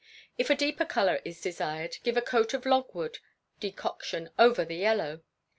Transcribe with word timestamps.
If 0.35 0.49
a 0.49 0.55
deeper 0.55 0.83
colour 0.83 1.21
is 1.23 1.41
desired, 1.41 1.97
give 2.03 2.17
a 2.17 2.23
coat 2.23 2.55
of 2.55 2.65
logwood 2.65 3.19
decoction 3.59 4.31
over 4.39 4.65
the 4.65 4.77
yellow. 4.77 5.21